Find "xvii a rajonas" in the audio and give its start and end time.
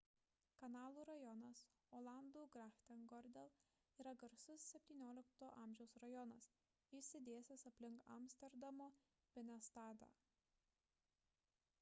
4.87-6.49